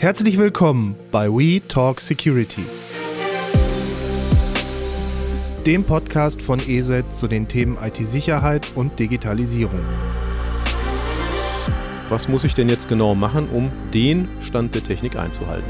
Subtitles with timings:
[0.00, 2.64] Herzlich willkommen bei We Talk Security,
[5.66, 9.82] dem Podcast von ESET zu den Themen IT-Sicherheit und Digitalisierung.
[12.08, 15.68] Was muss ich denn jetzt genau machen, um den Stand der Technik einzuhalten?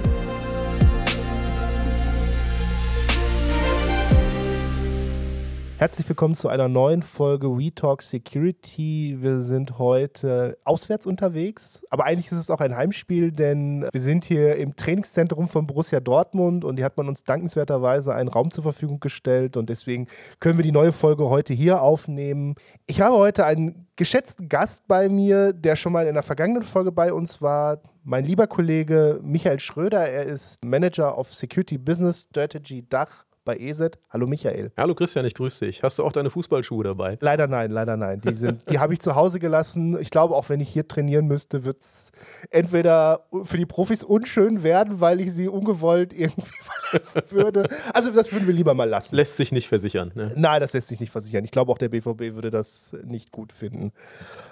[5.81, 9.17] Herzlich willkommen zu einer neuen Folge We Talk Security.
[9.19, 14.27] Wir sind heute auswärts unterwegs, aber eigentlich ist es auch ein Heimspiel, denn wir sind
[14.27, 18.63] hier im Trainingszentrum von Borussia Dortmund und hier hat man uns dankenswerterweise einen Raum zur
[18.63, 20.07] Verfügung gestellt und deswegen
[20.39, 22.57] können wir die neue Folge heute hier aufnehmen.
[22.87, 26.93] Ich habe heute einen geschätzten Gast bei mir, der schon mal in der vergangenen Folge
[26.93, 27.81] bei uns war.
[28.05, 33.99] Mein lieber Kollege Michael Schröder, er ist Manager of Security Business Strategy Dach bei ESET.
[34.11, 34.71] Hallo Michael.
[34.77, 35.83] Hallo Christian, ich grüße dich.
[35.83, 37.19] Hast du auch deine Fußballschuhe dabei?
[37.21, 38.21] Leider nein, leider nein.
[38.21, 39.99] Die, die habe ich zu Hause gelassen.
[40.01, 42.13] Ich glaube, auch wenn ich hier trainieren müsste, wird es
[42.51, 47.69] entweder für die Profis unschön werden, weil ich sie ungewollt irgendwie verletzen würde.
[47.95, 49.17] Also das würden wir lieber mal lassen.
[49.17, 50.13] Lässt sich nicht versichern.
[50.15, 50.33] Ne?
[50.37, 51.45] Nein, das lässt sich nicht versichern.
[51.45, 53.93] Ich glaube, auch der BVB würde das nicht gut finden.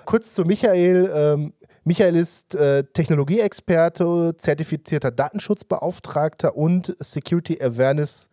[0.06, 1.11] Kurz zu Michael.
[1.12, 1.52] Ähm,
[1.84, 8.28] Michael ist äh, Technologieexperte, zertifizierter Datenschutzbeauftragter und Security Awareness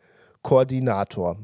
[0.46, 1.38] Koordinator.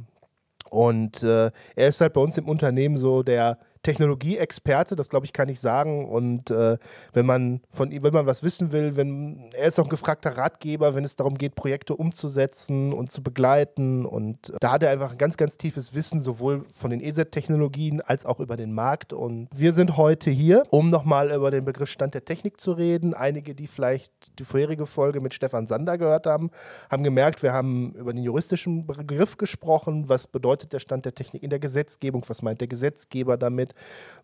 [0.70, 5.34] Und äh, er ist halt bei uns im Unternehmen so der Technologieexperte, das glaube ich
[5.34, 6.08] kann ich sagen.
[6.10, 6.78] Und äh,
[7.14, 10.38] wenn man von ihm, wenn man was wissen will, wenn er ist auch ein gefragter
[10.38, 14.06] Ratgeber, wenn es darum geht, Projekte umzusetzen und zu begleiten.
[14.06, 18.26] Und da hat er einfach ein ganz, ganz tiefes Wissen, sowohl von den EZ-Technologien als
[18.26, 19.14] auch über den Markt.
[19.14, 23.14] Und wir sind heute hier, um nochmal über den Begriff Stand der Technik zu reden.
[23.14, 26.52] Einige, die vielleicht die vorherige Folge mit Stefan Sander gehört haben,
[26.90, 30.08] haben gemerkt, wir haben über den juristischen Begriff gesprochen.
[30.08, 32.24] Was bedeutet der Stand der Technik in der Gesetzgebung?
[32.28, 33.71] Was meint der Gesetzgeber damit?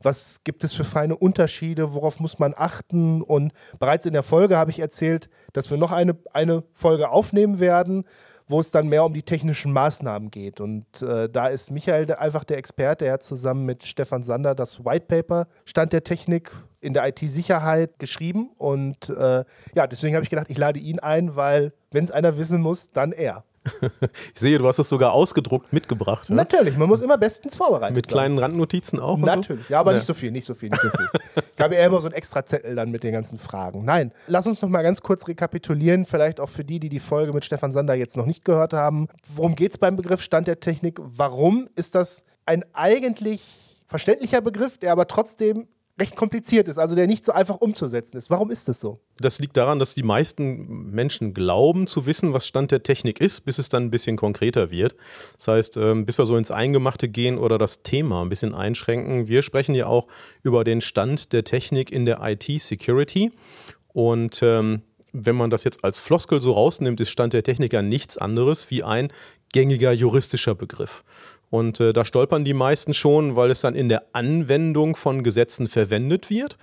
[0.02, 1.94] Was gibt es für feine Unterschiede?
[1.94, 3.22] Worauf muss man achten?
[3.22, 7.60] Und bereits in der Folge habe ich erzählt, dass wir noch eine, eine Folge aufnehmen
[7.60, 8.06] werden,
[8.48, 10.62] wo es dann mehr um die technischen Maßnahmen geht.
[10.62, 13.06] Und äh, da ist Michael einfach der Experte.
[13.06, 18.00] Er hat zusammen mit Stefan Sander das White Paper Stand der Technik in der IT-Sicherheit
[18.00, 18.52] geschrieben.
[18.58, 19.44] Und äh,
[19.76, 22.92] ja, deswegen habe ich gedacht, ich lade ihn ein, weil wenn es einer wissen muss,
[22.92, 23.44] dann er.
[24.34, 26.30] ich sehe, du hast es sogar ausgedruckt mitgebracht.
[26.30, 26.36] Ne?
[26.36, 27.94] Natürlich, man muss immer bestens vorbereiten.
[27.94, 29.18] Mit kleinen Randnotizen auch?
[29.18, 29.74] Natürlich, so?
[29.74, 29.98] ja, aber ja.
[29.98, 31.08] nicht so viel, nicht so viel, nicht so viel.
[31.56, 33.86] ich habe ja immer so einen extra Zettel dann mit den ganzen Fragen.
[33.86, 37.34] Nein, lass uns noch mal ganz kurz rekapitulieren, vielleicht auch für die, die die Folge
[37.34, 39.08] mit Stefan Sander jetzt noch nicht gehört haben.
[39.36, 41.00] Worum geht es beim Begriff Stand der Technik?
[41.02, 43.42] Warum ist das ein eigentlich
[43.88, 45.68] verständlicher Begriff, der aber trotzdem
[46.00, 48.30] recht kompliziert ist, also der nicht so einfach umzusetzen ist.
[48.30, 49.00] Warum ist das so?
[49.20, 53.42] Das liegt daran, dass die meisten Menschen glauben zu wissen, was Stand der Technik ist,
[53.46, 54.96] bis es dann ein bisschen konkreter wird.
[55.38, 59.28] Das heißt, ähm, bis wir so ins Eingemachte gehen oder das Thema ein bisschen einschränken.
[59.28, 60.08] Wir sprechen ja auch
[60.44, 63.32] über den Stand der Technik in der IT-Security.
[63.94, 64.84] Und ähm,
[65.14, 68.70] wenn man das jetzt als Floskel so rausnimmt, ist Stand der Technik ja nichts anderes
[68.70, 69.12] wie ein
[69.52, 71.04] gängiger juristischer Begriff.
[71.50, 75.68] Und äh, da stolpern die meisten schon, weil es dann in der Anwendung von Gesetzen
[75.68, 76.58] verwendet wird,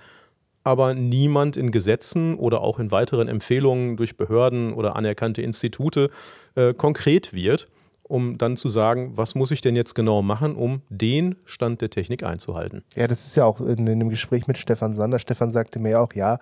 [0.63, 6.09] aber niemand in Gesetzen oder auch in weiteren Empfehlungen durch Behörden oder anerkannte Institute
[6.55, 7.67] äh, konkret wird,
[8.03, 11.89] um dann zu sagen, was muss ich denn jetzt genau machen, um den Stand der
[11.89, 12.83] Technik einzuhalten.
[12.95, 15.19] Ja, das ist ja auch in, in dem Gespräch mit Stefan Sander.
[15.19, 16.39] Stefan sagte mir auch, ja,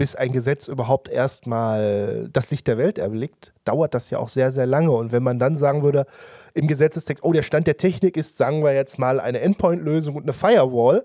[0.00, 4.50] bis ein Gesetz überhaupt erstmal das Licht der Welt erblickt, dauert das ja auch sehr,
[4.50, 4.92] sehr lange.
[4.92, 6.06] Und wenn man dann sagen würde,
[6.54, 10.22] im Gesetzestext, oh, der Stand der Technik ist, sagen wir jetzt mal, eine Endpoint-Lösung und
[10.22, 11.04] eine Firewall,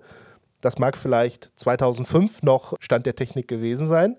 [0.61, 4.15] das mag vielleicht 2005 noch Stand der Technik gewesen sein,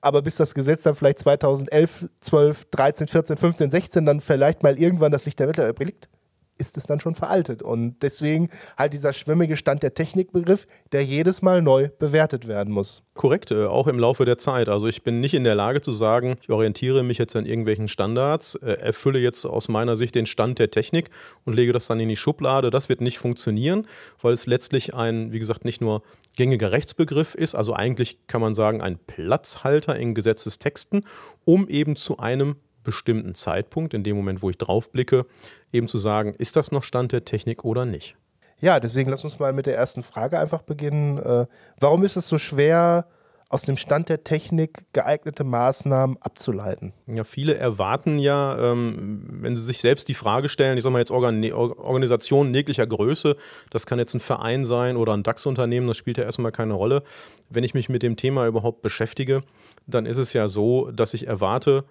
[0.00, 4.76] aber bis das Gesetz dann vielleicht 2011, 12, 13, 14, 15, 16 dann vielleicht mal
[4.76, 6.08] irgendwann das Licht der Welt erblickt,
[6.58, 7.62] ist es dann schon veraltet.
[7.62, 13.02] Und deswegen halt dieser schwimmige Stand der Technikbegriff, der jedes Mal neu bewertet werden muss.
[13.14, 14.68] Korrekt, äh, auch im Laufe der Zeit.
[14.68, 17.88] Also ich bin nicht in der Lage zu sagen, ich orientiere mich jetzt an irgendwelchen
[17.88, 21.10] Standards, äh, erfülle jetzt aus meiner Sicht den Stand der Technik
[21.44, 22.70] und lege das dann in die Schublade.
[22.70, 23.86] Das wird nicht funktionieren,
[24.20, 26.02] weil es letztlich ein, wie gesagt, nicht nur
[26.36, 31.04] gängiger Rechtsbegriff ist, also eigentlich kann man sagen, ein Platzhalter in Gesetzestexten,
[31.44, 32.56] um eben zu einem
[32.86, 35.26] bestimmten Zeitpunkt, in dem Moment, wo ich drauf blicke,
[35.72, 38.16] eben zu sagen, ist das noch Stand der Technik oder nicht?
[38.58, 41.18] Ja, deswegen lass uns mal mit der ersten Frage einfach beginnen.
[41.18, 41.46] Äh,
[41.78, 43.06] warum ist es so schwer,
[43.48, 46.92] aus dem Stand der Technik geeignete Maßnahmen abzuleiten?
[47.06, 50.98] Ja, viele erwarten ja, ähm, wenn sie sich selbst die Frage stellen, ich sage mal
[50.98, 53.36] jetzt Organ Organisationen jeglicher Größe,
[53.70, 57.02] das kann jetzt ein Verein sein oder ein DAX-Unternehmen, das spielt ja erstmal keine Rolle.
[57.48, 59.44] Wenn ich mich mit dem Thema überhaupt beschäftige,
[59.86, 61.84] dann ist es ja so, dass ich erwarte,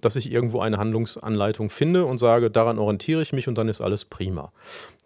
[0.00, 3.80] dass ich irgendwo eine Handlungsanleitung finde und sage, daran orientiere ich mich und dann ist
[3.80, 4.52] alles prima.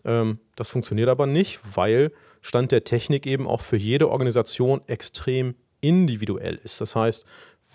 [0.05, 5.55] Ähm, das funktioniert aber nicht, weil Stand der Technik eben auch für jede Organisation extrem
[5.81, 6.81] individuell ist.
[6.81, 7.26] Das heißt,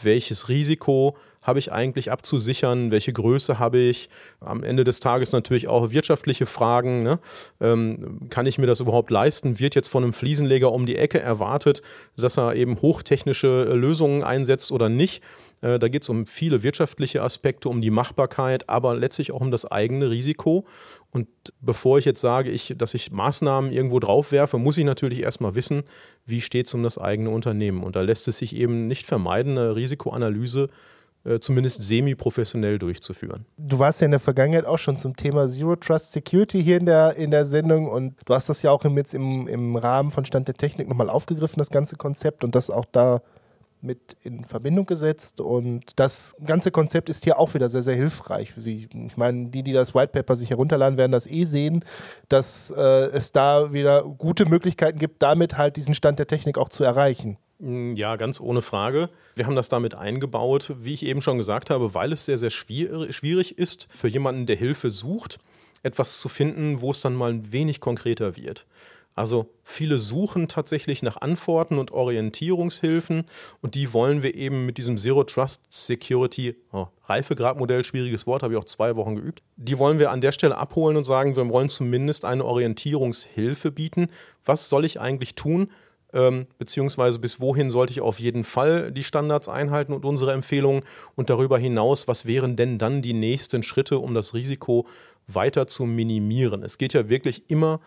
[0.01, 4.09] welches Risiko habe ich eigentlich abzusichern, welche Größe habe ich.
[4.39, 7.03] Am Ende des Tages natürlich auch wirtschaftliche Fragen.
[7.03, 7.19] Ne?
[7.59, 9.59] Ähm, kann ich mir das überhaupt leisten?
[9.59, 11.81] Wird jetzt von einem Fliesenleger um die Ecke erwartet,
[12.15, 15.23] dass er eben hochtechnische Lösungen einsetzt oder nicht?
[15.61, 19.51] Äh, da geht es um viele wirtschaftliche Aspekte, um die Machbarkeit, aber letztlich auch um
[19.51, 20.65] das eigene Risiko.
[21.11, 21.27] Und
[21.59, 25.55] bevor ich jetzt sage, ich, dass ich Maßnahmen irgendwo drauf werfe, muss ich natürlich erstmal
[25.55, 25.83] wissen,
[26.25, 27.83] wie steht es um das eigene Unternehmen.
[27.83, 30.69] Und da lässt es sich eben nicht vermeiden, eine Risikoanalyse
[31.23, 33.45] äh, zumindest semi-professionell durchzuführen.
[33.57, 36.87] Du warst ja in der Vergangenheit auch schon zum Thema Zero Trust Security hier in
[36.87, 40.25] der, in der Sendung und du hast das ja auch jetzt im, im Rahmen von
[40.25, 43.21] Stand der Technik nochmal aufgegriffen, das ganze Konzept und das auch da
[43.81, 48.51] mit in Verbindung gesetzt und das ganze Konzept ist hier auch wieder sehr, sehr hilfreich
[48.51, 48.87] für Sie.
[49.07, 51.83] Ich meine, die, die das White Paper sich herunterladen, werden das eh sehen,
[52.29, 56.69] dass äh, es da wieder gute Möglichkeiten gibt, damit halt diesen Stand der Technik auch
[56.69, 57.37] zu erreichen.
[57.59, 59.09] Mm, ja, ganz ohne Frage.
[59.35, 62.49] Wir haben das damit eingebaut, wie ich eben schon gesagt habe, weil es sehr, sehr
[62.49, 65.39] schwierig ist, für jemanden, der Hilfe sucht,
[65.83, 68.65] etwas zu finden, wo es dann mal ein wenig konkreter wird.
[69.15, 73.25] Also viele suchen tatsächlich nach Antworten und Orientierungshilfen
[73.61, 78.53] und die wollen wir eben mit diesem Zero Trust Security, oh, Reifegradmodell, schwieriges Wort, habe
[78.53, 81.47] ich auch zwei Wochen geübt, die wollen wir an der Stelle abholen und sagen, wir
[81.49, 84.07] wollen zumindest eine Orientierungshilfe bieten.
[84.45, 85.69] Was soll ich eigentlich tun,
[86.13, 90.83] ähm, beziehungsweise bis wohin sollte ich auf jeden Fall die Standards einhalten und unsere Empfehlungen
[91.15, 94.87] und darüber hinaus, was wären denn dann die nächsten Schritte, um das Risiko
[95.27, 96.63] weiter zu minimieren.
[96.63, 97.81] Es geht ja wirklich immer um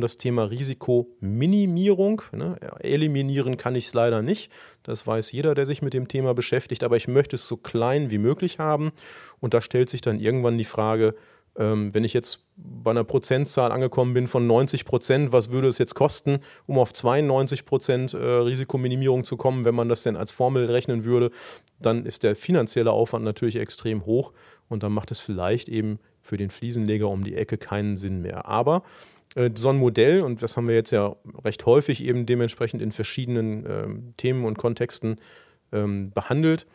[0.00, 2.22] das Thema Risikominimierung.
[2.32, 2.56] Ne?
[2.80, 4.50] Eliminieren kann ich es leider nicht.
[4.82, 6.84] Das weiß jeder, der sich mit dem Thema beschäftigt.
[6.84, 8.92] Aber ich möchte es so klein wie möglich haben.
[9.40, 11.14] Und da stellt sich dann irgendwann die Frage,
[11.58, 15.78] ähm, wenn ich jetzt bei einer Prozentzahl angekommen bin von 90 Prozent, was würde es
[15.78, 20.32] jetzt kosten, um auf 92 Prozent äh, Risikominimierung zu kommen, wenn man das denn als
[20.32, 21.30] Formel rechnen würde,
[21.80, 24.32] dann ist der finanzielle Aufwand natürlich extrem hoch
[24.68, 28.46] und dann macht es vielleicht eben für den Fliesenleger um die Ecke keinen Sinn mehr.
[28.46, 28.82] Aber
[29.54, 33.66] so ein Modell, und das haben wir jetzt ja recht häufig eben dementsprechend in verschiedenen
[33.66, 33.86] äh,
[34.16, 35.16] Themen und Kontexten
[35.72, 36.66] ähm, behandelt,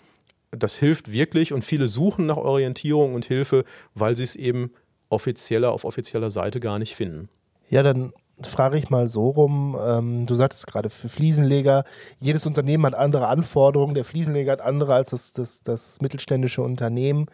[0.51, 3.63] das hilft wirklich und viele suchen nach Orientierung und Hilfe,
[3.95, 4.71] weil sie es eben
[5.09, 7.29] offizieller auf offizieller Seite gar nicht finden.
[7.69, 8.13] Ja, dann
[8.43, 9.77] frage ich mal so rum.
[9.81, 11.83] Ähm, du sagtest gerade für Fliesenleger,
[12.19, 13.95] jedes Unternehmen hat andere Anforderungen.
[13.95, 17.27] Der Fliesenleger hat andere als das, das, das mittelständische Unternehmen.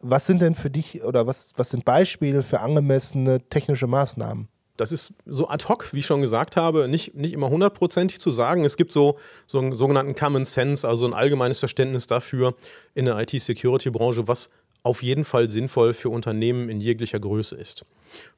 [0.00, 4.48] Was sind denn für dich oder was, was sind Beispiele für angemessene technische Maßnahmen?
[4.82, 8.32] Das ist so ad hoc, wie ich schon gesagt habe, nicht, nicht immer hundertprozentig zu
[8.32, 8.64] sagen.
[8.64, 12.54] Es gibt so, so einen sogenannten Common Sense, also ein allgemeines Verständnis dafür
[12.94, 14.50] in der IT-Security-Branche, was
[14.82, 17.84] auf jeden Fall sinnvoll für Unternehmen in jeglicher Größe ist.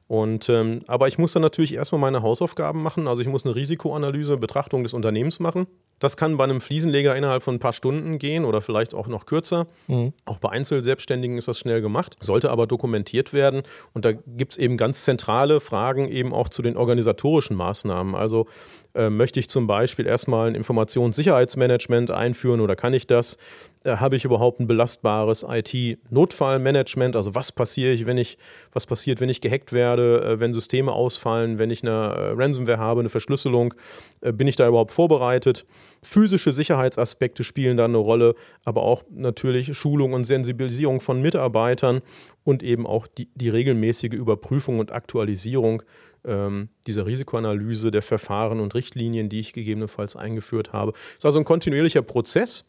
[0.07, 3.07] Und, ähm, aber ich muss dann natürlich erstmal meine Hausaufgaben machen.
[3.07, 5.65] Also ich muss eine Risikoanalyse, Betrachtung des Unternehmens machen.
[5.99, 9.25] Das kann bei einem Fliesenleger innerhalb von ein paar Stunden gehen oder vielleicht auch noch
[9.25, 9.67] kürzer.
[9.87, 10.13] Mhm.
[10.25, 13.63] Auch bei Einzelselbstständigen ist das schnell gemacht, sollte aber dokumentiert werden.
[13.93, 18.13] Und da gibt es eben ganz zentrale Fragen eben auch zu den organisatorischen Maßnahmen.
[18.13, 18.47] Also
[18.93, 23.37] äh, möchte ich zum Beispiel erstmal ein Informationssicherheitsmanagement einführen oder kann ich das?
[23.85, 27.15] Äh, habe ich überhaupt ein belastbares IT-Notfallmanagement?
[27.15, 28.37] Also was passiere ich, wenn ich,
[28.73, 32.79] was passiert, wenn ich gehackt werde, äh, wenn Systeme ausfallen, wenn ich eine äh, Ransomware
[32.79, 33.73] habe, eine Verschlüsselung?
[34.21, 35.65] Bin ich da überhaupt vorbereitet?
[36.01, 42.01] Physische Sicherheitsaspekte spielen da eine Rolle, aber auch natürlich Schulung und Sensibilisierung von Mitarbeitern
[42.43, 45.83] und eben auch die, die regelmäßige Überprüfung und Aktualisierung
[46.25, 50.93] ähm, dieser Risikoanalyse der Verfahren und Richtlinien, die ich gegebenenfalls eingeführt habe.
[50.95, 52.67] Es ist also ein kontinuierlicher Prozess.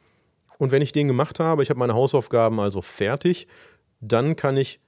[0.59, 3.47] Und wenn ich den gemacht habe, ich habe meine Hausaufgaben also fertig,
[4.01, 4.81] dann kann ich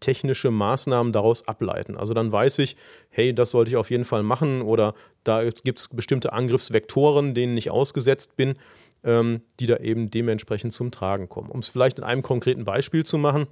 [0.00, 1.96] technische Maßnahmen daraus ableiten.
[1.96, 2.76] Also dann weiß ich,
[3.08, 4.94] hey, das sollte ich auf jeden Fall machen oder
[5.24, 8.56] da gibt es bestimmte Angriffsvektoren, denen ich ausgesetzt bin,
[9.04, 11.50] ähm, die da eben dementsprechend zum Tragen kommen.
[11.50, 13.46] Um es vielleicht in einem konkreten Beispiel zu machen,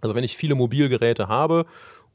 [0.00, 1.66] also wenn ich viele Mobilgeräte habe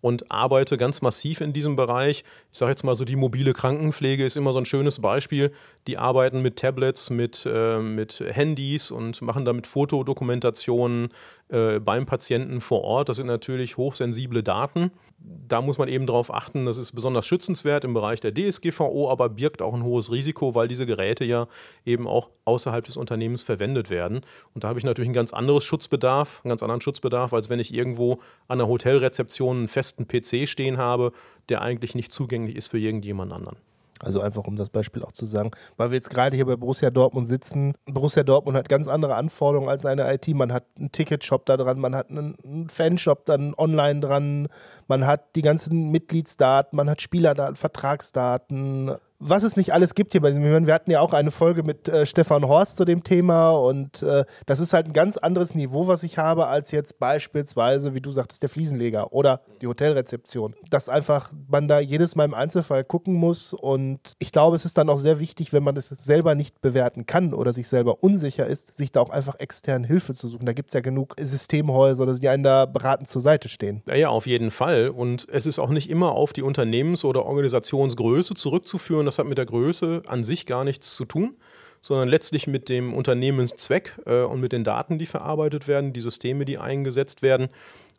[0.02, 2.24] und arbeite ganz massiv in diesem Bereich.
[2.52, 5.52] Ich sage jetzt mal so, die mobile Krankenpflege ist immer so ein schönes Beispiel.
[5.88, 11.10] Die arbeiten mit Tablets, mit, äh, mit Handys und machen damit Fotodokumentationen
[11.50, 13.10] äh, beim Patienten vor Ort.
[13.10, 14.92] Das sind natürlich hochsensible Daten
[15.22, 19.30] da muss man eben darauf achten, das ist besonders schützenswert im Bereich der DSGVO, aber
[19.30, 21.48] birgt auch ein hohes Risiko, weil diese Geräte ja
[21.86, 24.22] eben auch außerhalb des Unternehmens verwendet werden.
[24.54, 27.60] Und da habe ich natürlich einen ganz anderes Schutzbedarf, einen ganz anderen Schutzbedarf, als wenn
[27.60, 31.12] ich irgendwo an der Hotelrezeption einen festen PC stehen habe,
[31.50, 33.58] der eigentlich nicht zugänglich ist für irgendjemand anderen.
[34.02, 36.90] Also einfach um das Beispiel auch zu sagen, weil wir jetzt gerade hier bei Borussia
[36.90, 37.74] Dortmund sitzen.
[37.86, 40.28] Borussia Dortmund hat ganz andere Anforderungen als eine IT.
[40.30, 44.48] Man hat einen Ticketshop da dran, man hat einen Fanshop dann online dran,
[44.88, 48.96] man hat die ganzen Mitgliedsdaten, man hat Spielerdaten, Vertragsdaten.
[49.20, 50.66] Was es nicht alles gibt hier bei diesem.
[50.66, 54.24] Wir hatten ja auch eine Folge mit äh, Stefan Horst zu dem Thema und äh,
[54.46, 58.12] das ist halt ein ganz anderes Niveau, was ich habe, als jetzt beispielsweise, wie du
[58.12, 60.56] sagtest, der Fliesenleger oder die Hotelrezeption.
[60.70, 64.78] Dass einfach man da jedes Mal im Einzelfall gucken muss und ich glaube, es ist
[64.78, 68.48] dann auch sehr wichtig, wenn man das selber nicht bewerten kann oder sich selber unsicher
[68.48, 70.46] ist, sich da auch einfach extern Hilfe zu suchen.
[70.46, 73.84] Da gibt es ja genug Systemhäuser, die einen da beratend zur Seite stehen.
[73.86, 74.90] Ja, ja, auf jeden Fall.
[74.90, 79.38] Und es ist auch nicht immer auf die Unternehmens- oder Organisationsgröße zurückzuführen das hat mit
[79.38, 81.36] der Größe an sich gar nichts zu tun,
[81.82, 86.46] sondern letztlich mit dem Unternehmenszweck äh, und mit den Daten, die verarbeitet werden, die Systeme,
[86.46, 87.50] die eingesetzt werden.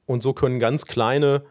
[0.07, 1.43] Und so können ganz kleine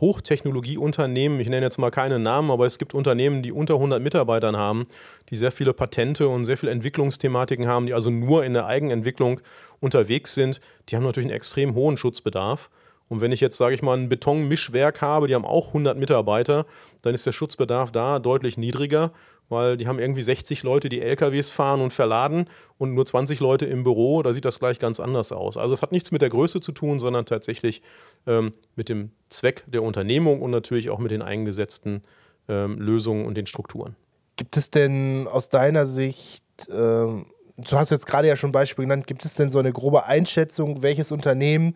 [0.00, 4.56] Hochtechnologieunternehmen, ich nenne jetzt mal keine Namen, aber es gibt Unternehmen, die unter 100 Mitarbeitern
[4.56, 4.86] haben,
[5.30, 9.40] die sehr viele Patente und sehr viele Entwicklungsthematiken haben, die also nur in der Eigenentwicklung
[9.80, 12.70] unterwegs sind, die haben natürlich einen extrem hohen Schutzbedarf.
[13.08, 16.66] Und wenn ich jetzt, sage ich mal, ein Betonmischwerk habe, die haben auch 100 Mitarbeiter,
[17.02, 19.12] dann ist der Schutzbedarf da deutlich niedriger,
[19.48, 23.64] weil die haben irgendwie 60 Leute, die LKWs fahren und verladen und nur 20 Leute
[23.64, 24.22] im Büro.
[24.22, 25.56] Da sieht das gleich ganz anders aus.
[25.56, 27.80] Also es hat nichts mit der Größe zu tun, sondern tatsächlich
[28.26, 32.02] ähm, mit dem Zweck der Unternehmung und natürlich auch mit den eingesetzten
[32.48, 33.96] ähm, Lösungen und den Strukturen.
[34.36, 37.26] Gibt es denn aus deiner Sicht ähm
[37.58, 40.82] du hast jetzt gerade ja schon Beispiele genannt, gibt es denn so eine grobe Einschätzung,
[40.82, 41.74] welches Unternehmen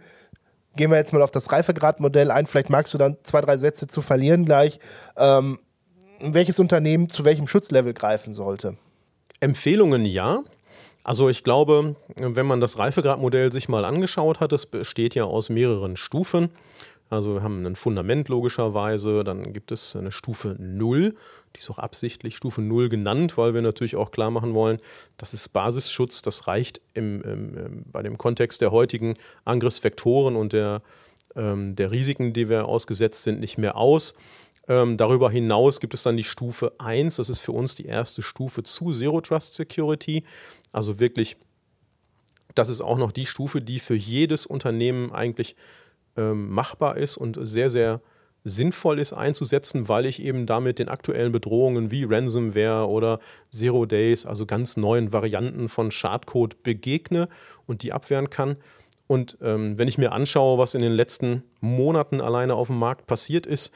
[0.76, 2.46] gehen wir jetzt mal auf das Reifegradmodell ein.
[2.46, 4.78] Vielleicht magst du dann zwei, drei Sätze zu verlieren gleich.
[5.16, 5.58] Ähm,
[6.20, 8.76] welches Unternehmen zu welchem Schutzlevel greifen sollte?
[9.40, 10.42] Empfehlungen ja.
[11.04, 15.50] Also ich glaube, wenn man das Reifegradmodell sich mal angeschaut hat, es besteht ja aus
[15.50, 16.50] mehreren Stufen.
[17.12, 21.14] Also wir haben ein Fundament logischerweise, dann gibt es eine Stufe 0,
[21.54, 24.78] die ist auch absichtlich Stufe 0 genannt, weil wir natürlich auch klar machen wollen,
[25.18, 29.12] das ist Basisschutz, das reicht im, im, bei dem Kontext der heutigen
[29.44, 30.80] Angriffsvektoren und der,
[31.36, 34.14] ähm, der Risiken, die wir ausgesetzt sind, nicht mehr aus.
[34.66, 38.22] Ähm, darüber hinaus gibt es dann die Stufe 1, das ist für uns die erste
[38.22, 40.24] Stufe zu Zero Trust Security,
[40.72, 41.36] also wirklich
[42.54, 45.56] das ist auch noch die Stufe, die für jedes Unternehmen eigentlich
[46.16, 48.00] ähm, machbar ist und sehr, sehr
[48.44, 54.26] sinnvoll ist einzusetzen, weil ich eben damit den aktuellen Bedrohungen wie Ransomware oder Zero Days,
[54.26, 57.28] also ganz neuen Varianten von Schadcode begegne
[57.66, 58.56] und die abwehren kann.
[59.06, 63.06] Und ähm, wenn ich mir anschaue, was in den letzten Monaten alleine auf dem Markt
[63.06, 63.72] passiert ist,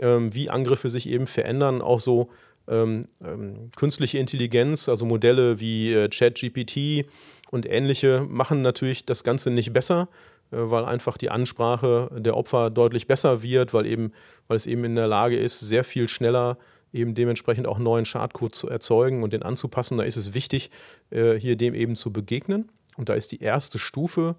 [0.00, 2.30] ähm, wie Angriffe sich eben verändern, auch so
[2.68, 7.06] ähm, ähm künstliche Intelligenz, also Modelle wie äh, ChatGPT
[7.50, 10.08] und ähnliche, machen natürlich das Ganze nicht besser,
[10.52, 14.12] weil einfach die Ansprache der Opfer deutlich besser wird, weil, eben,
[14.46, 16.58] weil es eben in der Lage ist, sehr viel schneller
[16.92, 19.98] eben dementsprechend auch neuen Schadcode zu erzeugen und den anzupassen.
[19.98, 20.70] Da ist es wichtig,
[21.10, 22.70] äh, hier dem eben zu begegnen.
[22.96, 24.36] Und da ist die erste Stufe,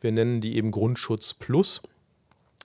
[0.00, 1.82] wir nennen die eben Grundschutz Plus.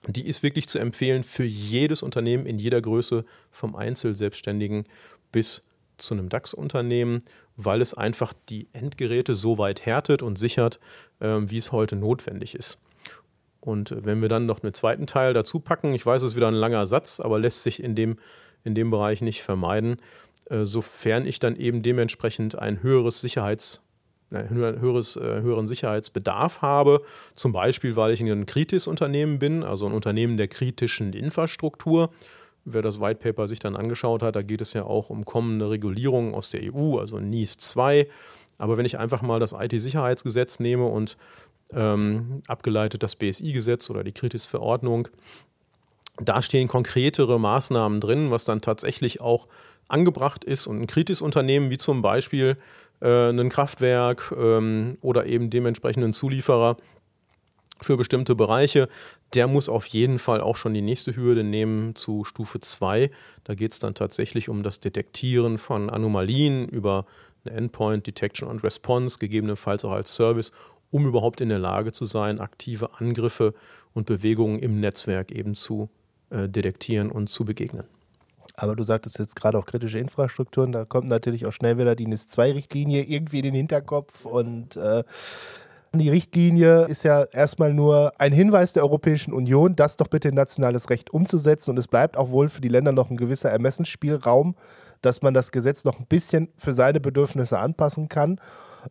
[0.06, 4.84] Die ist wirklich zu empfehlen für jedes Unternehmen in jeder Größe, vom Einzelselbstständigen
[5.32, 7.22] bis zu einem DAX-Unternehmen,
[7.56, 10.80] weil es einfach die Endgeräte so weit härtet und sichert,
[11.20, 12.78] äh, wie es heute notwendig ist.
[13.60, 16.48] Und wenn wir dann noch einen zweiten Teil dazu packen, ich weiß, es ist wieder
[16.48, 18.18] ein langer Satz, aber lässt sich in dem,
[18.62, 19.96] in dem Bereich nicht vermeiden,
[20.50, 23.82] äh, sofern ich dann eben dementsprechend ein höheres Sicherheits,
[24.30, 27.02] höheres, äh, höheren Sicherheitsbedarf habe,
[27.34, 32.10] zum Beispiel, weil ich ein Kritis-Unternehmen bin, also ein Unternehmen der kritischen Infrastruktur.
[32.64, 35.70] Wer das White Paper sich dann angeschaut hat, da geht es ja auch um kommende
[35.70, 38.08] Regulierungen aus der EU, also NIS 2.
[38.58, 41.16] Aber wenn ich einfach mal das IT-Sicherheitsgesetz nehme und
[41.72, 45.08] ähm, abgeleitet das BSI-Gesetz oder die Kritis-Verordnung.
[46.18, 49.48] Da stehen konkretere Maßnahmen drin, was dann tatsächlich auch
[49.88, 50.66] angebracht ist.
[50.66, 52.56] Und ein Kritis-Unternehmen wie zum Beispiel
[53.00, 56.76] äh, ein Kraftwerk ähm, oder eben dementsprechenden Zulieferer
[57.84, 58.88] für bestimmte Bereiche,
[59.34, 63.10] der muss auf jeden Fall auch schon die nächste Hürde nehmen zu Stufe 2.
[63.44, 67.06] Da geht es dann tatsächlich um das Detektieren von Anomalien über
[67.44, 70.52] eine Endpoint Detection und Response, gegebenenfalls auch als Service
[70.94, 73.52] um überhaupt in der Lage zu sein, aktive Angriffe
[73.94, 75.90] und Bewegungen im Netzwerk eben zu
[76.30, 77.82] äh, detektieren und zu begegnen.
[78.54, 82.06] Aber du sagtest jetzt gerade auch kritische Infrastrukturen, da kommt natürlich auch schnell wieder die
[82.06, 85.02] NIS-2-Richtlinie irgendwie in den Hinterkopf und äh,
[85.98, 90.34] die Richtlinie ist ja erstmal nur ein Hinweis der Europäischen Union, das doch bitte in
[90.34, 91.70] nationales Recht umzusetzen.
[91.70, 94.54] Und es bleibt auch wohl für die Länder noch ein gewisser Ermessensspielraum,
[95.02, 98.40] dass man das Gesetz noch ein bisschen für seine Bedürfnisse anpassen kann.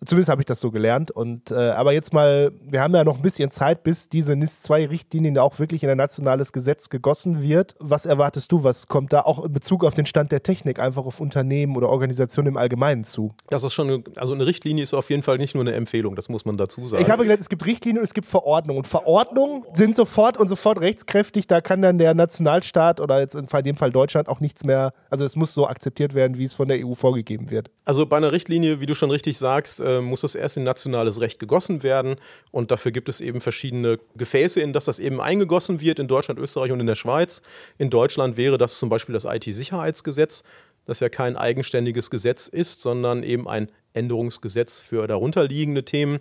[0.06, 1.12] Zumindest habe ich das so gelernt.
[1.12, 5.42] Und äh, aber jetzt mal, wir haben ja noch ein bisschen Zeit, bis diese NIS-2-Richtlinie
[5.42, 7.76] auch wirklich in ein nationales Gesetz gegossen wird.
[7.80, 8.64] Was erwartest du?
[8.64, 11.90] Was kommt da auch in Bezug auf den Stand der Technik einfach auf Unternehmen oder
[11.90, 13.34] Organisationen im Allgemeinen zu?
[13.50, 16.16] Das ist schon, eine, also eine Richtlinie ist auf jeden Fall nicht nur eine Empfehlung,
[16.16, 17.04] das muss man dazu sagen.
[17.04, 18.80] Ich habe gelernt, es gibt Richtlinien und es gibt Verordnungen.
[18.80, 21.48] Und Verordnungen sind sofort und sofort rechtskräftig.
[21.48, 25.26] Da kann dann der Nationalstaat oder jetzt in dem Fall Deutschland auch nichts mehr, also
[25.26, 27.70] es muss so akzeptiert werden, wie es von der EU vorgegeben wird.
[27.86, 31.20] Also bei einer Richtlinie, wie du schon richtig sagst, äh, muss das erst in nationales
[31.20, 32.16] Recht gegossen werden
[32.52, 36.40] und dafür gibt es eben verschiedene Gefäße, in das das eben eingegossen wird, in Deutschland,
[36.40, 37.42] Österreich und in der Schweiz.
[37.78, 40.44] In Deutschland wäre das zum Beispiel das IT-Sicherheitsgesetz,
[40.86, 46.20] das ja kein eigenständiges Gesetz ist, sondern eben ein Änderungsgesetz für darunterliegende Themen.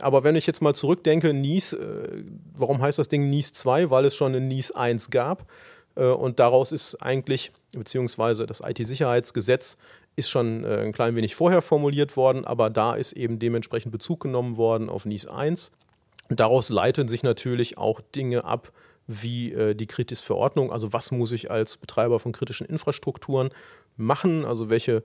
[0.00, 3.90] Aber wenn ich jetzt mal zurückdenke, NIS, äh, warum heißt das Ding NIS 2?
[3.90, 5.46] Weil es schon ein NIS 1 gab.
[5.94, 9.76] Äh, und daraus ist eigentlich, beziehungsweise das IT-Sicherheitsgesetz
[10.16, 14.20] ist schon äh, ein klein wenig vorher formuliert worden, aber da ist eben dementsprechend Bezug
[14.20, 15.72] genommen worden auf NIS 1.
[16.28, 18.72] Und daraus leiten sich natürlich auch Dinge ab,
[19.06, 23.50] wie äh, die Kritis-Verordnung, also was muss ich als Betreiber von kritischen Infrastrukturen
[23.96, 25.02] machen, also welche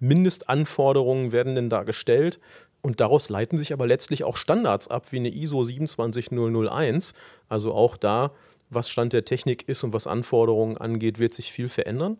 [0.00, 2.38] Mindestanforderungen werden denn da gestellt.
[2.80, 7.14] Und daraus leiten sich aber letztlich auch Standards ab, wie eine ISO 27001.
[7.48, 8.30] Also auch da,
[8.70, 12.18] was Stand der Technik ist und was Anforderungen angeht, wird sich viel verändern.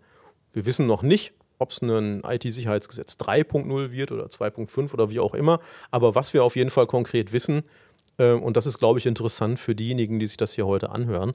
[0.53, 5.35] Wir wissen noch nicht, ob es ein IT-Sicherheitsgesetz 3.0 wird oder 2.5 oder wie auch
[5.35, 5.61] immer.
[5.91, 7.65] Aber was wir auf jeden Fall konkret wissen,
[8.19, 11.35] äh, und das ist, glaube ich, interessant für diejenigen, die sich das hier heute anhören,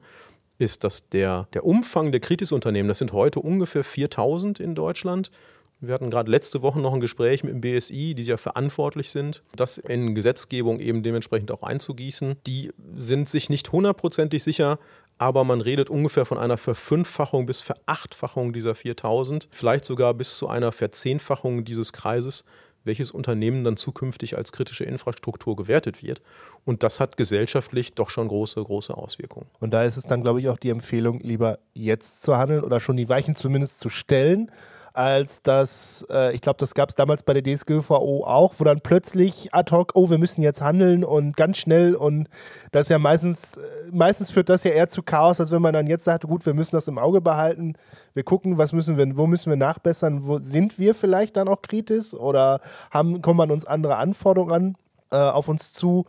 [0.60, 5.32] ist, dass der, der Umfang der Kritisunternehmen, das sind heute ungefähr 4000 in Deutschland.
[5.80, 9.44] Wir hatten gerade letzte Woche noch ein Gespräch mit dem BSI, die ja verantwortlich sind,
[9.56, 12.38] das in Gesetzgebung eben dementsprechend auch einzugießen.
[12.48, 14.80] Die sind sich nicht hundertprozentig sicher,
[15.24, 20.50] aber man redet ungefähr von einer Verfünffachung bis Verachtfachung dieser 4000, vielleicht sogar bis zu
[20.50, 22.44] einer Verzehnfachung dieses Kreises,
[22.84, 26.22] welches Unternehmen dann zukünftig als kritische Infrastruktur gewertet wird.
[26.66, 29.46] Und das hat gesellschaftlich doch schon große, große Auswirkungen.
[29.62, 32.82] Und da ist es dann, glaube ich, auch die Empfehlung, lieber jetzt zu handeln oder
[32.82, 34.52] schon die Weichen zumindest zu stellen
[34.94, 38.80] als das, äh, ich glaube, das gab es damals bei der DSGVO auch, wo dann
[38.82, 42.30] plötzlich ad hoc, oh, wir müssen jetzt handeln und ganz schnell und
[42.72, 43.60] das ja meistens, äh,
[43.92, 46.54] meistens führt das ja eher zu Chaos, als wenn man dann jetzt sagt, gut, wir
[46.54, 47.74] müssen das im Auge behalten,
[48.14, 51.64] wir gucken, was müssen wir, wo müssen wir nachbessern, wo sind wir vielleicht dann auch
[51.64, 54.76] kritisch oder haben, kommen an uns andere Anforderungen an,
[55.12, 56.06] äh, auf uns zu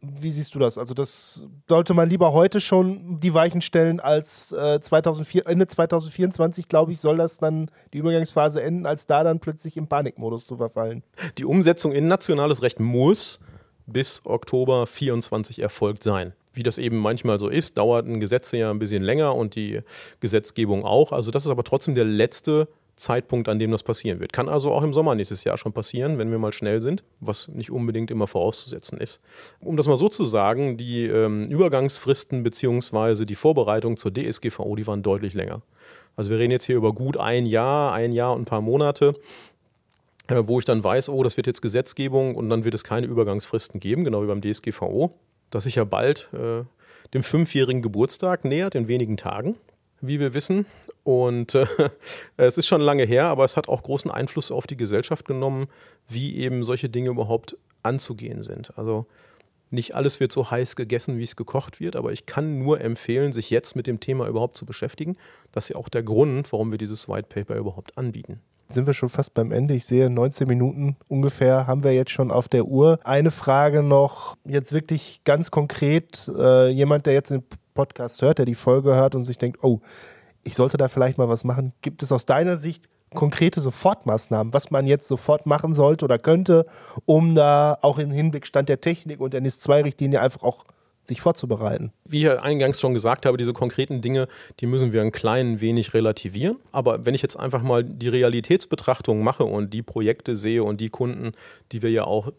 [0.00, 0.78] wie siehst du das?
[0.78, 6.68] Also, das sollte man lieber heute schon die Weichen stellen als äh, 2004, Ende 2024,
[6.68, 10.56] glaube ich, soll das dann die Übergangsphase enden, als da dann plötzlich im Panikmodus zu
[10.56, 11.02] verfallen.
[11.36, 13.40] Die Umsetzung in nationales Recht muss
[13.86, 16.32] bis Oktober 24 erfolgt sein.
[16.52, 19.80] Wie das eben manchmal so ist, dauerten Gesetze ja ein bisschen länger und die
[20.20, 21.10] Gesetzgebung auch.
[21.10, 24.32] Also, das ist aber trotzdem der letzte Zeitpunkt, an dem das passieren wird.
[24.32, 27.48] Kann also auch im Sommer nächstes Jahr schon passieren, wenn wir mal schnell sind, was
[27.48, 29.20] nicht unbedingt immer vorauszusetzen ist.
[29.60, 33.24] Um das mal so zu sagen, die ähm, Übergangsfristen bzw.
[33.24, 35.62] die Vorbereitung zur DSGVO, die waren deutlich länger.
[36.16, 39.14] Also wir reden jetzt hier über gut ein Jahr, ein Jahr und ein paar Monate,
[40.26, 43.06] äh, wo ich dann weiß, oh, das wird jetzt Gesetzgebung und dann wird es keine
[43.06, 45.14] Übergangsfristen geben, genau wie beim DSGVO,
[45.50, 46.64] das sich ja bald äh,
[47.14, 49.56] dem fünfjährigen Geburtstag nähert, in wenigen Tagen
[50.00, 50.66] wie wir wissen.
[51.08, 51.66] Und äh,
[52.36, 55.68] es ist schon lange her, aber es hat auch großen Einfluss auf die Gesellschaft genommen,
[56.06, 58.76] wie eben solche Dinge überhaupt anzugehen sind.
[58.76, 59.06] Also
[59.70, 63.32] nicht alles wird so heiß gegessen, wie es gekocht wird, aber ich kann nur empfehlen,
[63.32, 65.16] sich jetzt mit dem Thema überhaupt zu beschäftigen.
[65.50, 68.42] Das ist ja auch der Grund, warum wir dieses White Paper überhaupt anbieten.
[68.68, 69.72] Sind wir schon fast beim Ende?
[69.72, 73.00] Ich sehe 19 Minuten ungefähr haben wir jetzt schon auf der Uhr.
[73.02, 78.44] Eine Frage noch, jetzt wirklich ganz konkret, äh, jemand, der jetzt den Podcast hört, der
[78.44, 79.80] die Folge hört und sich denkt, oh,
[80.44, 81.72] ich sollte da vielleicht mal was machen.
[81.82, 86.66] Gibt es aus deiner Sicht konkrete Sofortmaßnahmen, was man jetzt sofort machen sollte oder könnte,
[87.06, 90.64] um da auch im Hinblick Stand der Technik und der NIS-2-Richtlinie einfach auch
[91.02, 91.92] sich vorzubereiten.
[92.04, 94.28] Wie ich eingangs schon gesagt habe, diese konkreten Dinge,
[94.60, 96.58] die müssen wir ein klein wenig relativieren.
[96.70, 100.90] Aber wenn ich jetzt einfach mal die Realitätsbetrachtung mache und die Projekte sehe und die
[100.90, 101.32] Kunden,
[101.72, 102.30] die wir ja auch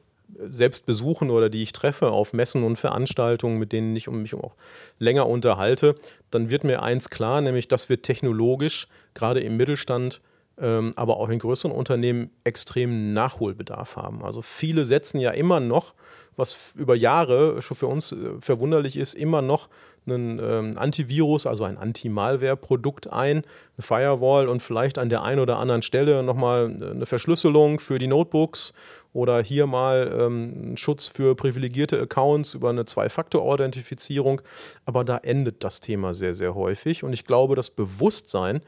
[0.50, 4.56] selbst besuchen oder die ich treffe auf Messen und Veranstaltungen, mit denen ich mich auch
[4.98, 5.96] länger unterhalte,
[6.32, 10.22] dann wird mir eins klar, nämlich dass wir technologisch gerade im Mittelstand,
[10.60, 14.24] ähm, aber auch in größeren Unternehmen extremen Nachholbedarf haben.
[14.24, 15.94] Also viele setzen ja immer noch,
[16.36, 19.70] was über Jahre schon für uns äh, verwunderlich ist, immer noch
[20.12, 23.46] ein ähm, Antivirus, also ein Anti-Malware-Produkt ein, eine
[23.80, 28.74] Firewall und vielleicht an der einen oder anderen Stelle nochmal eine Verschlüsselung für die Notebooks
[29.14, 34.42] oder hier mal ähm, Schutz für privilegierte Accounts über eine Zwei-Faktor-Authentifizierung.
[34.86, 37.04] Aber da endet das Thema sehr, sehr häufig.
[37.04, 38.62] Und ich glaube, das Bewusstsein,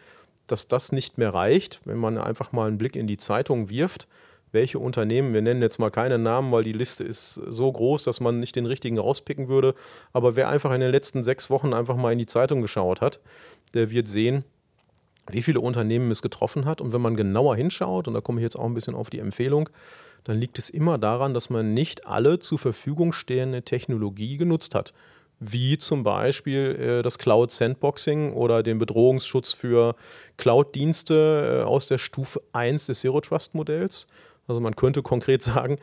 [0.48, 4.08] dass das nicht mehr reicht, wenn man einfach mal einen Blick in die Zeitung wirft,
[4.52, 8.20] welche Unternehmen, wir nennen jetzt mal keine Namen, weil die Liste ist so groß, dass
[8.20, 9.76] man nicht den richtigen rauspicken würde,
[10.14, 13.20] aber wer einfach in den letzten sechs Wochen einfach mal in die Zeitung geschaut hat,
[13.74, 14.44] der wird sehen,
[15.30, 16.82] wie viele Unternehmen es getroffen hat.
[16.82, 19.20] Und wenn man genauer hinschaut, und da komme ich jetzt auch ein bisschen auf die
[19.20, 19.70] Empfehlung,
[20.24, 24.94] dann liegt es immer daran, dass man nicht alle zur Verfügung stehende Technologie genutzt hat.
[25.40, 29.96] Wie zum Beispiel äh, das Cloud Sandboxing oder den Bedrohungsschutz für
[30.38, 34.06] Cloud-Dienste äh, aus der Stufe 1 des Zero Trust Modells.
[34.48, 35.78] Also man könnte konkret sagen,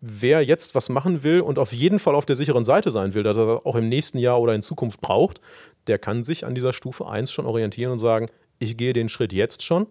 [0.00, 3.22] wer jetzt was machen will und auf jeden Fall auf der sicheren Seite sein will,
[3.22, 5.40] dass er auch im nächsten Jahr oder in Zukunft braucht,
[5.86, 9.32] der kann sich an dieser Stufe 1 schon orientieren und sagen, ich gehe den Schritt
[9.32, 9.86] jetzt schon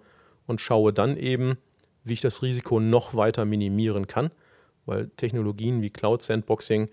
[0.45, 1.57] und schaue dann eben,
[2.03, 4.31] wie ich das Risiko noch weiter minimieren kann,
[4.85, 6.89] weil Technologien wie Cloud Sandboxing,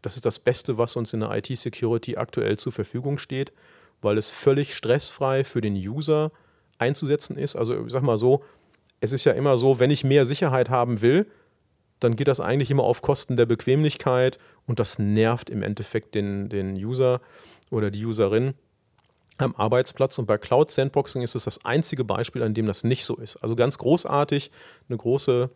[0.00, 3.52] das ist das Beste, was uns in der IT-Security aktuell zur Verfügung steht,
[4.00, 6.32] weil es völlig stressfrei für den User
[6.78, 7.56] einzusetzen ist.
[7.56, 8.42] Also ich sag mal so,
[9.00, 11.26] es ist ja immer so, wenn ich mehr Sicherheit haben will,
[12.00, 16.48] dann geht das eigentlich immer auf Kosten der Bequemlichkeit und das nervt im Endeffekt den,
[16.48, 17.20] den User
[17.70, 18.54] oder die Userin
[19.38, 20.18] am Arbeitsplatz.
[20.18, 23.36] Und bei Cloud Sandboxing ist es das einzige Beispiel, an dem das nicht so ist.
[23.36, 24.50] Also ganz großartig,
[24.88, 25.50] eine große,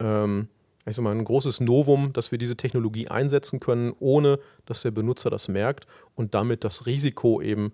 [0.00, 0.48] ähm,
[0.86, 4.90] ich sag mal, ein großes Novum, dass wir diese Technologie einsetzen können, ohne dass der
[4.90, 7.72] Benutzer das merkt und damit das Risiko eben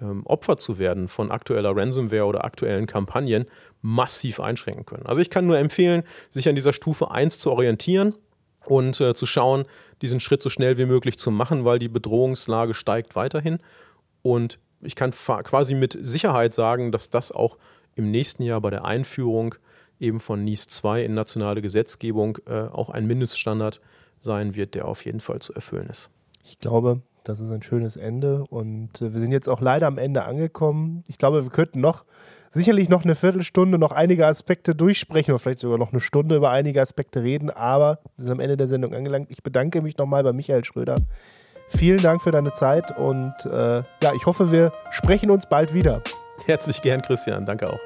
[0.00, 3.46] ähm, Opfer zu werden von aktueller Ransomware oder aktuellen Kampagnen
[3.82, 5.06] massiv einschränken können.
[5.06, 8.14] Also ich kann nur empfehlen, sich an dieser Stufe 1 zu orientieren
[8.66, 9.64] und äh, zu schauen,
[10.02, 13.58] diesen Schritt so schnell wie möglich zu machen, weil die Bedrohungslage steigt weiterhin.
[14.22, 17.58] Und ich kann quasi mit Sicherheit sagen, dass das auch
[17.94, 19.54] im nächsten Jahr bei der Einführung
[19.98, 23.80] eben von NIS 2 in nationale Gesetzgebung äh, auch ein Mindeststandard
[24.20, 26.08] sein wird, der auf jeden Fall zu erfüllen ist.
[26.44, 29.98] Ich glaube, das ist ein schönes Ende und äh, wir sind jetzt auch leider am
[29.98, 31.04] Ende angekommen.
[31.06, 32.04] Ich glaube, wir könnten noch
[32.50, 36.50] sicherlich noch eine Viertelstunde noch einige Aspekte durchsprechen oder vielleicht sogar noch eine Stunde über
[36.50, 39.30] einige Aspekte reden, aber wir sind am Ende der Sendung angelangt.
[39.30, 40.96] Ich bedanke mich nochmal bei Michael Schröder
[41.70, 46.02] Vielen Dank für deine Zeit und äh, ja, ich hoffe, wir sprechen uns bald wieder.
[46.46, 47.46] Herzlich gern, Christian.
[47.46, 47.78] Danke auch.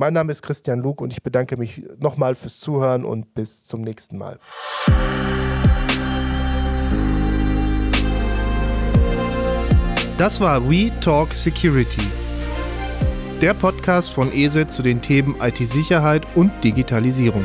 [0.00, 3.80] Mein Name ist Christian Luke und ich bedanke mich nochmal fürs Zuhören und bis zum
[3.80, 4.38] nächsten Mal.
[10.16, 12.06] Das war We Talk Security,
[13.42, 17.44] der Podcast von ESET zu den Themen IT-Sicherheit und Digitalisierung.